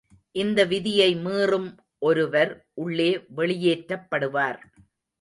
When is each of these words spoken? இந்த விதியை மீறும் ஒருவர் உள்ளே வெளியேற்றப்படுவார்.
இந்த 0.35 0.65
விதியை 0.65 1.15
மீறும் 1.15 1.69
ஒருவர் 1.99 2.67
உள்ளே 2.73 3.09
வெளியேற்றப்படுவார். 3.35 4.59